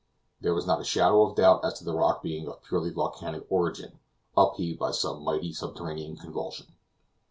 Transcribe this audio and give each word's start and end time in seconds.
There 0.39 0.55
was 0.55 0.65
not 0.65 0.81
a 0.81 0.83
shadow 0.83 1.21
of 1.21 1.35
doubt 1.35 1.63
as 1.63 1.75
to 1.75 1.83
the 1.83 1.93
rock 1.93 2.23
being 2.23 2.47
of 2.47 2.63
purely 2.63 2.89
volcanic 2.89 3.45
origin, 3.51 3.99
up 4.35 4.55
heaved 4.55 4.79
by 4.79 4.89
some 4.89 5.23
mighty 5.23 5.53
subterranean 5.53 6.17
convulsion. 6.17 6.73